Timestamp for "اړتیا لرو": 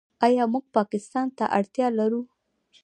1.57-2.21